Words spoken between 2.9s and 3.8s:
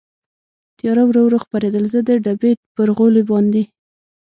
غولي باندې.